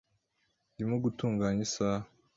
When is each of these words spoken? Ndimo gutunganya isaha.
Ndimo 0.73 0.95
gutunganya 1.03 1.61
isaha. 1.67 2.05